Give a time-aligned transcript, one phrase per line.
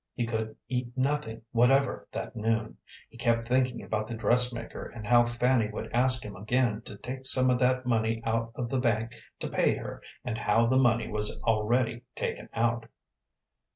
[0.15, 2.77] He could eat nothing whatever that noon.
[3.11, 7.27] He kept thinking about the dressmaker, and how Fanny would ask him again to take
[7.27, 11.07] some of that money out of the bank to pay her, and how the money
[11.07, 12.87] was already taken out.